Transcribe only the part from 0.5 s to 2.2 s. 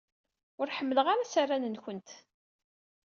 Ur ḥemmleɣ ara asaran-nwent.